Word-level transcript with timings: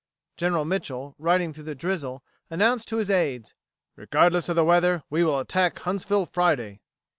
General 0.35 0.65
Mitchel, 0.65 1.13
riding 1.19 1.53
through 1.53 1.65
the 1.65 1.75
drizzle, 1.75 2.23
announced 2.49 2.87
to 2.87 2.97
his 2.97 3.11
aides: 3.11 3.53
"Regardless 3.95 4.49
of 4.49 4.55
the 4.55 4.65
weather, 4.65 5.03
we 5.11 5.23
will 5.23 5.37
attack 5.37 5.77
Huntsville 5.77 6.25
Friday." 6.25 6.81